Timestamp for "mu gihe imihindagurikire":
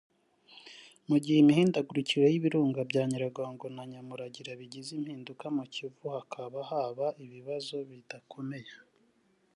1.09-2.25